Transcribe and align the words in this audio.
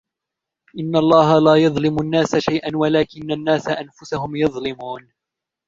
إن 0.79 0.95
الله 0.95 1.39
لا 1.39 1.55
يظلم 1.55 1.99
الناس 1.99 2.35
شيئا 2.35 2.77
ولكن 2.77 3.31
الناس 3.31 3.67
أنفسهم 3.67 4.35
يظلمون 4.35 5.11